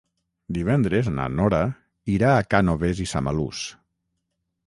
Divendres 0.55 1.09
na 1.17 1.25
Nora 1.39 1.59
irà 2.15 2.33
a 2.37 2.47
Cànoves 2.55 3.05
i 3.05 3.09
Samalús. 3.13 3.61